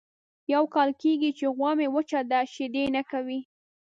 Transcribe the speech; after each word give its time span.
یو 0.53 0.63
کال 0.75 0.89
کېږي 1.01 1.31
چې 1.37 1.45
غوا 1.55 1.71
مې 1.77 1.87
وچه 1.95 2.19
ده 2.31 2.39
شیدې 2.53 2.85
نه 2.95 3.01
کوي. 3.11 3.39